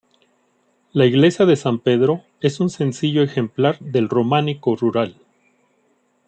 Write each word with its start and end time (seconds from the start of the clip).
La 0.93 1.05
Iglesia 1.05 1.45
de 1.45 1.55
San 1.55 1.77
Pedro 1.77 2.23
es 2.39 2.59
un 2.59 2.71
sencillo 2.71 3.21
ejemplar 3.21 3.77
del 3.77 4.09
románico 4.09 4.75
rural. 4.75 5.15